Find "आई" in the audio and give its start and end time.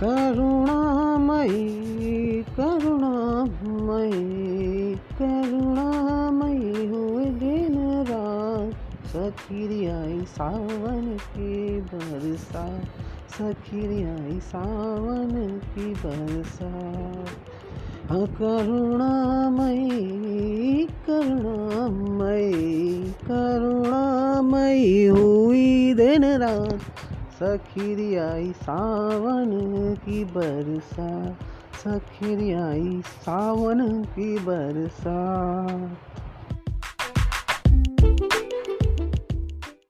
9.86-10.20, 14.02-14.40, 28.16-28.52, 32.52-33.02